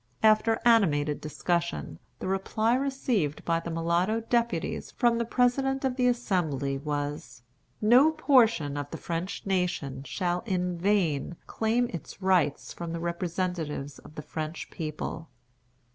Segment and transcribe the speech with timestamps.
[0.23, 6.07] After animated discussion, the reply received by the mulatto deputies from the President of the
[6.07, 7.43] Assembly was:
[7.81, 13.99] "No portion of the French nation shall in vain claim its rights from the representatives
[13.99, 15.29] of the French people."